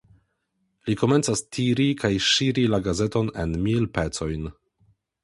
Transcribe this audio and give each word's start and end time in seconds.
Li 0.89 0.93
komencas 1.01 1.43
tiri 1.57 1.85
kaj 2.03 2.11
ŝiri 2.29 2.63
la 2.75 2.79
gazeton 2.89 3.29
en 3.45 3.55
mil 3.67 3.87
pecojn. 3.99 4.49